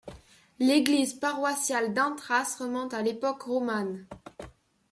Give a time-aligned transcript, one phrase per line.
[0.57, 4.07] L'église paroissiale d’Antras remonte à l'époque romane.